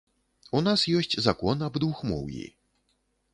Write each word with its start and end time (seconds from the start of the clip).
У 0.59 0.61
нас 0.67 0.85
ёсць 0.99 1.15
закон 1.27 1.61
аб 1.67 1.77
двухмоўі. 1.85 2.47